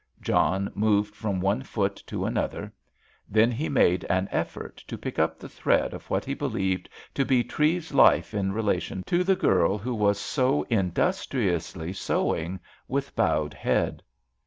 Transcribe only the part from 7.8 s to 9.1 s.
life in relation